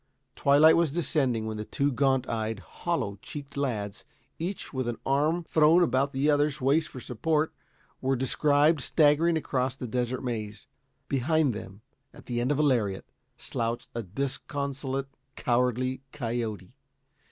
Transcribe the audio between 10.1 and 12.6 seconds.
Maze. Behind then, at the end of